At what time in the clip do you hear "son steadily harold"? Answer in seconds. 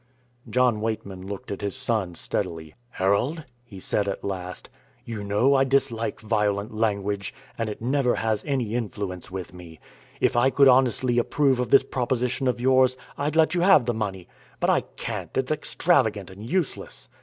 1.75-3.45